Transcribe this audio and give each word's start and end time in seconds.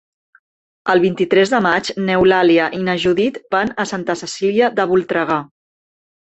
El 0.93 1.01
vint-i-tres 1.03 1.51
de 1.55 1.59
maig 1.65 1.91
n'Eulàlia 2.07 2.71
i 2.79 2.81
na 2.89 2.97
Judit 3.05 3.39
van 3.59 3.73
a 3.85 3.87
Santa 3.93 4.19
Cecília 4.25 4.75
de 4.81 4.91
Voltregà. 4.95 5.41